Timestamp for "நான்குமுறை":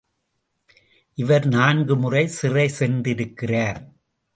1.47-2.27